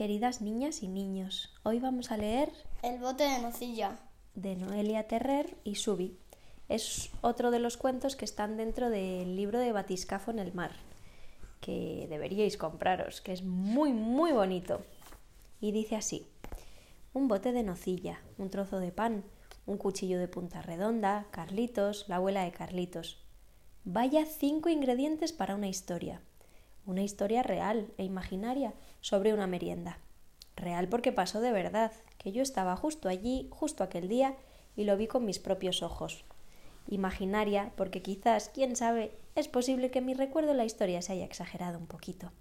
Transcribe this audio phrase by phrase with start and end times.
[0.00, 2.50] Queridas niñas y niños, hoy vamos a leer
[2.82, 3.98] El bote de nocilla.
[4.34, 6.16] de Noelia Terrer y Subi.
[6.70, 10.72] Es otro de los cuentos que están dentro del libro de Batiscafo en el mar,
[11.60, 14.80] que deberíais compraros, que es muy, muy bonito.
[15.60, 16.26] Y dice así,
[17.12, 19.22] un bote de nocilla, un trozo de pan,
[19.66, 23.18] un cuchillo de punta redonda, Carlitos, la abuela de Carlitos.
[23.84, 26.22] Vaya cinco ingredientes para una historia.
[26.90, 30.00] Una historia real e imaginaria sobre una merienda.
[30.56, 34.34] Real porque pasó de verdad, que yo estaba justo allí, justo aquel día,
[34.74, 36.24] y lo vi con mis propios ojos.
[36.88, 41.24] Imaginaria porque quizás, quién sabe, es posible que en mi recuerdo la historia se haya
[41.24, 42.32] exagerado un poquito.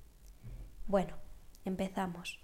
[0.87, 1.13] Bueno,
[1.63, 2.39] empezamos.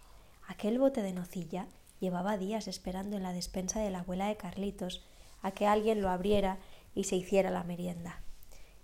[0.47, 1.65] Aquel bote de nocilla
[1.99, 5.03] llevaba días esperando en la despensa de la abuela de Carlitos
[5.41, 6.59] a que alguien lo abriera
[6.93, 8.21] y se hiciera la merienda.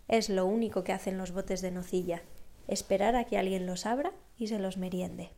[0.08, 2.24] Es lo único que hacen los botes de nocilla,
[2.74, 5.30] esperar a que alguien los abra y se los meriende.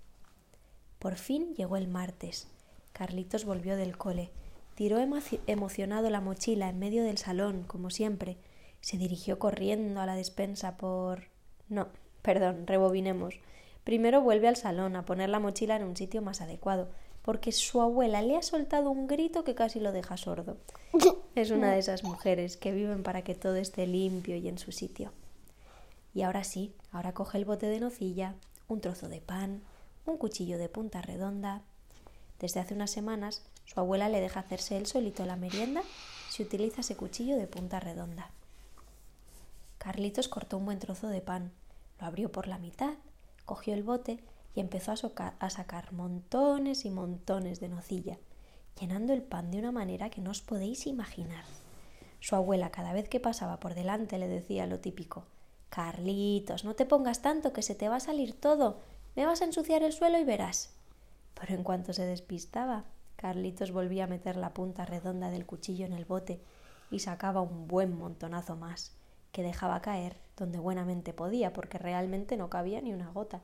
[1.00, 2.48] Por fin llegó el martes.
[2.94, 4.30] Carlitos volvió del cole,
[4.76, 8.38] tiró emo- emocionado la mochila en medio del salón, como siempre,
[8.82, 11.28] se dirigió corriendo a la despensa por.
[11.70, 11.88] No,
[12.22, 13.36] perdón, rebobinemos.
[13.84, 16.90] Primero vuelve al salón a poner la mochila en un sitio más adecuado,
[17.22, 20.58] porque su abuela le ha soltado un grito que casi lo deja sordo.
[21.36, 24.72] Es una de esas mujeres que viven para que todo esté limpio y en su
[24.72, 25.12] sitio.
[26.14, 28.36] Y ahora sí, ahora coge el bote de nocilla,
[28.68, 29.62] un trozo de pan,
[30.06, 31.62] un cuchillo de punta redonda.
[32.40, 35.82] Desde hace unas semanas, su abuela le deja hacerse él solito la merienda
[36.30, 38.30] si utiliza ese cuchillo de punta redonda.
[39.80, 41.52] Carlitos cortó un buen trozo de pan,
[42.00, 42.94] lo abrió por la mitad,
[43.46, 44.20] cogió el bote
[44.56, 48.18] y empezó a, a sacar montones y montones de nocilla,
[48.80, 51.44] llenando el pan de una manera que no os podéis imaginar.
[52.20, 55.26] Su abuela cada vez que pasaba por delante le decía lo típico
[55.74, 58.82] Carlitos, no te pongas tanto que se te va a salir todo.
[59.16, 60.70] Me vas a ensuciar el suelo y verás.
[61.34, 62.84] Pero en cuanto se despistaba,
[63.16, 66.40] Carlitos volvía a meter la punta redonda del cuchillo en el bote
[66.92, 68.92] y sacaba un buen montonazo más,
[69.32, 73.42] que dejaba caer donde buenamente podía, porque realmente no cabía ni una gota.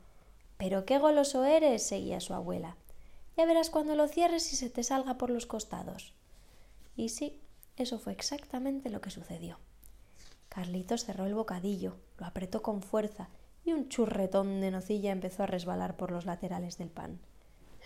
[0.57, 2.75] Pero qué goloso eres, seguía su abuela.
[3.38, 6.13] Ya verás cuando lo cierres y se te salga por los costados.
[6.96, 7.41] Y sí,
[7.75, 9.57] eso fue exactamente lo que sucedió.
[10.49, 13.29] Carlitos cerró el bocadillo, lo apretó con fuerza
[13.63, 17.19] y un churretón de nocilla empezó a resbalar por los laterales del pan.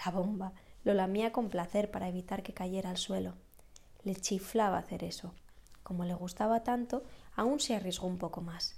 [0.06, 0.53] La bomba
[0.84, 3.35] lo lamía con placer para evitar que cayera al suelo.
[4.03, 5.34] Le chiflaba hacer eso.
[5.84, 7.03] Como le gustaba tanto,
[7.35, 8.75] aún se arriesgó un poco más.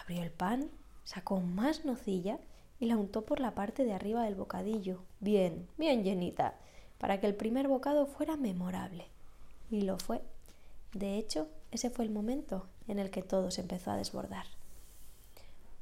[0.00, 0.70] Abrió el pan,
[1.04, 2.38] sacó más nocilla
[2.78, 6.54] y la untó por la parte de arriba del bocadillo, bien, bien llenita,
[6.98, 9.06] para que el primer bocado fuera memorable.
[9.70, 10.22] Y lo fue.
[10.92, 14.44] De hecho, ese fue el momento en el que todo se empezó a desbordar.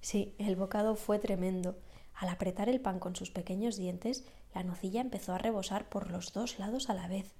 [0.00, 1.76] Sí, el bocado fue tremendo.
[2.14, 4.24] Al apretar el pan con sus pequeños dientes,
[4.54, 7.34] la nocilla empezó a rebosar por los dos lados a la vez.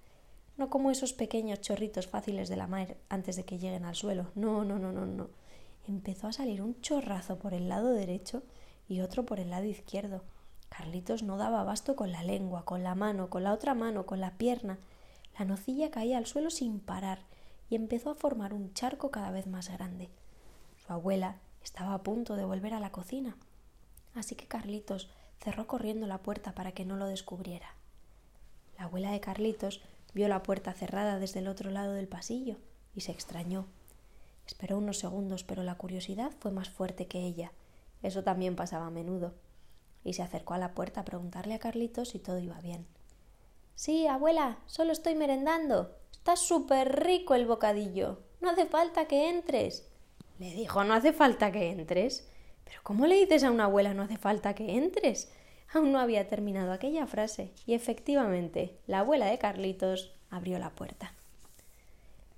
[0.57, 4.27] No como esos pequeños chorritos fáciles de la mar antes de que lleguen al suelo.
[4.35, 5.29] No, no, no, no, no.
[5.87, 8.43] Empezó a salir un chorrazo por el lado derecho
[8.89, 10.23] y otro por el lado izquierdo.
[10.69, 14.21] Carlitos no daba abasto con la lengua, con la mano, con la otra mano, con
[14.21, 14.79] la pierna.
[15.39, 17.21] La nocilla caía al suelo sin parar
[17.71, 20.11] y empezó a formar un charco cada vez más grande.
[20.77, 23.37] Su abuela estaba a punto de volver a la cocina,
[24.15, 25.09] así que Carlitos
[25.39, 27.75] cerró corriendo la puerta para que no lo descubriera.
[28.77, 29.81] La abuela de Carlitos
[30.15, 32.57] vio la puerta cerrada desde el otro lado del pasillo
[32.95, 33.67] y se extrañó.
[34.47, 37.53] Esperó unos segundos, pero la curiosidad fue más fuerte que ella.
[38.03, 39.35] Eso también pasaba a menudo.
[40.03, 42.87] Y se acercó a la puerta a preguntarle a Carlitos si todo iba bien.
[43.77, 46.00] Sí, abuela, solo estoy merendando.
[46.21, 48.19] Está súper rico el bocadillo.
[48.43, 49.89] No hace falta que entres.
[50.39, 52.29] Le dijo, no hace falta que entres.
[52.63, 55.33] Pero ¿cómo le dices a una abuela no hace falta que entres?
[55.73, 61.15] Aún no había terminado aquella frase y efectivamente la abuela de Carlitos abrió la puerta.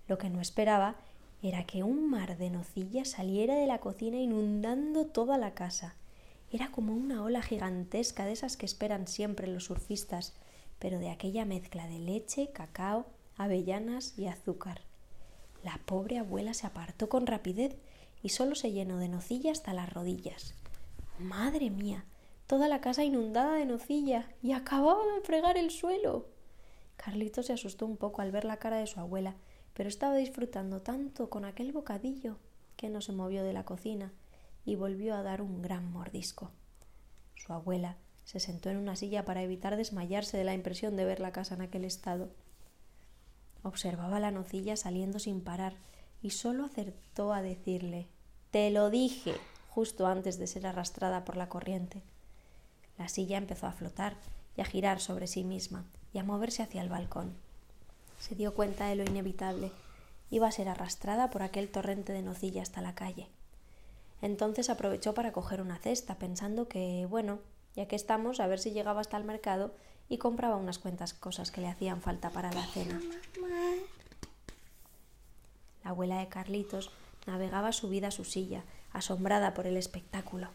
[0.06, 0.94] Lo que no esperaba
[1.42, 5.96] era que un mar de nocilla saliera de la cocina inundando toda la casa.
[6.52, 10.34] Era como una ola gigantesca de esas que esperan siempre los surfistas,
[10.78, 13.06] pero de aquella mezcla de leche, cacao,
[13.36, 14.82] avellanas y azúcar.
[15.62, 17.76] La pobre abuela se apartó con rapidez
[18.22, 20.54] y solo se llenó de nocilla hasta las rodillas.
[21.18, 22.04] Madre mía,
[22.46, 26.26] toda la casa inundada de nocilla y acababa de fregar el suelo.
[26.96, 29.34] Carlito se asustó un poco al ver la cara de su abuela,
[29.74, 32.36] pero estaba disfrutando tanto con aquel bocadillo
[32.76, 34.12] que no se movió de la cocina
[34.64, 36.50] y volvió a dar un gran mordisco.
[37.34, 41.20] Su abuela se sentó en una silla para evitar desmayarse de la impresión de ver
[41.20, 42.30] la casa en aquel estado.
[43.62, 45.74] Observaba la nocilla saliendo sin parar
[46.20, 48.08] y solo acertó a decirle
[48.50, 49.34] Te lo dije
[49.70, 52.02] justo antes de ser arrastrada por la corriente.
[52.98, 54.16] La silla empezó a flotar
[54.56, 57.34] y a girar sobre sí misma y a moverse hacia el balcón.
[58.18, 59.72] Se dio cuenta de lo inevitable.
[60.30, 63.28] Iba a ser arrastrada por aquel torrente de nocilla hasta la calle.
[64.20, 67.40] Entonces aprovechó para coger una cesta, pensando que, bueno,
[67.74, 69.74] ya que estamos, a ver si llegaba hasta el mercado
[70.08, 73.00] y compraba unas cuantas cosas que le hacían falta para la cena.
[75.92, 76.90] La abuela de Carlitos
[77.26, 80.48] navegaba subida a su silla, asombrada por el espectáculo.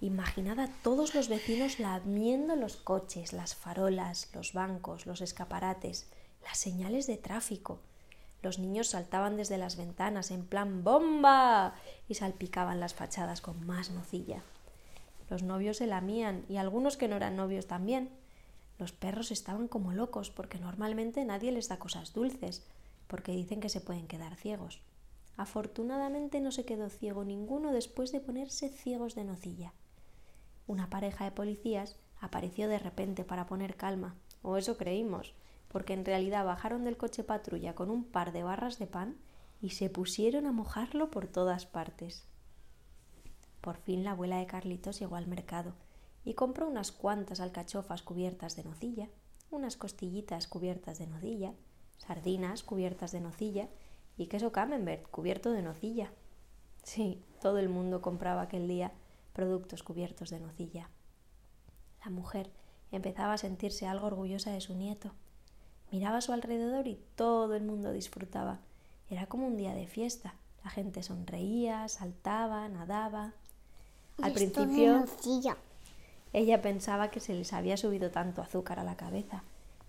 [0.00, 6.06] Imaginad a todos los vecinos lamiendo los coches, las farolas, los bancos, los escaparates,
[6.44, 7.80] las señales de tráfico.
[8.40, 11.74] Los niños saltaban desde las ventanas en plan ¡bomba!
[12.08, 14.44] y salpicaban las fachadas con más nocilla.
[15.28, 18.10] Los novios se lamían y algunos que no eran novios también.
[18.78, 22.62] Los perros estaban como locos porque normalmente nadie les da cosas dulces,
[23.08, 24.80] porque dicen que se pueden quedar ciegos.
[25.36, 29.72] Afortunadamente no se quedó ciego ninguno después de ponerse ciegos de nocilla.
[30.66, 35.34] Una pareja de policías apareció de repente para poner calma, o eso creímos,
[35.68, 39.16] porque en realidad bajaron del coche patrulla con un par de barras de pan
[39.60, 42.24] y se pusieron a mojarlo por todas partes.
[43.60, 45.74] Por fin la abuela de Carlitos llegó al mercado
[46.24, 49.08] y compró unas cuantas alcachofas cubiertas de nocilla,
[49.50, 51.54] unas costillitas cubiertas de nocilla,
[51.98, 53.68] sardinas cubiertas de nocilla
[54.16, 56.10] y queso camembert cubierto de nocilla.
[56.82, 58.92] Sí, todo el mundo compraba aquel día
[59.32, 60.88] productos cubiertos de nocilla.
[62.04, 62.50] La mujer
[62.90, 65.12] empezaba a sentirse algo orgullosa de su nieto.
[65.90, 68.60] Miraba a su alrededor y todo el mundo disfrutaba.
[69.10, 70.34] Era como un día de fiesta.
[70.64, 73.32] La gente sonreía, saltaba, nadaba.
[74.20, 75.04] Al principio
[76.32, 79.44] ella pensaba que se les había subido tanto azúcar a la cabeza,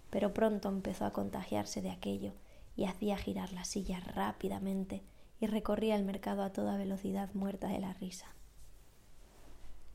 [0.09, 2.33] pero pronto empezó a contagiarse de aquello
[2.75, 5.03] y hacía girar la silla rápidamente
[5.39, 8.27] y recorría el mercado a toda velocidad muerta de la risa.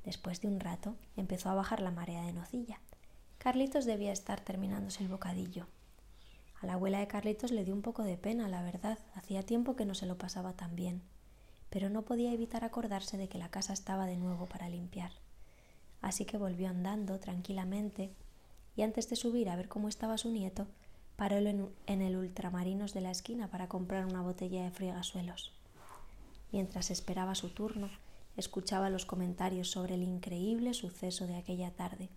[0.04, 2.80] Después de un rato empezó a bajar la marea de nocilla.
[3.38, 5.66] Carlitos debía estar terminándose el bocadillo.
[6.60, 8.98] A la abuela de Carlitos le dio un poco de pena, la verdad.
[9.14, 11.02] Hacía tiempo que no se lo pasaba tan bien.
[11.68, 15.10] Pero no podía evitar acordarse de que la casa estaba de nuevo para limpiar.
[16.00, 18.14] Así que volvió andando tranquilamente
[18.76, 20.66] y antes de subir a ver cómo estaba su nieto,
[21.16, 25.52] paró en, el ultramarinos de la esquina para comprar una botella de friegasuelos.
[26.52, 27.88] Mientras esperaba su turno,
[28.36, 32.08] escuchaba los comentarios sobre el increíble suceso de aquella tarde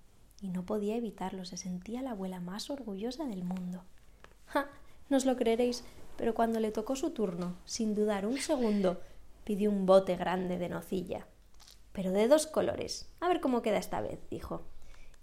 [0.42, 3.84] y no podía evitarlo, se sentía la abuela más orgullosa del mundo.
[4.48, 4.70] ¡Ja!
[5.10, 5.84] No os lo creeréis,
[6.18, 9.02] pero cuando le tocó su turno, sin dudar un segundo,
[9.44, 11.28] pidió un bote grande de nocilla.
[11.94, 13.10] Pero de dos colores.
[13.20, 14.64] A ver cómo queda esta vez, dijo.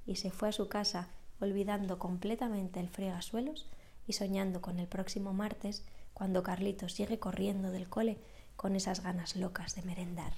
[0.07, 1.09] Y se fue a su casa,
[1.41, 3.67] olvidando completamente el fregasuelos
[4.07, 8.19] y soñando con el próximo martes, cuando Carlitos llegue corriendo del cole
[8.57, 10.33] con esas ganas locas de merendar.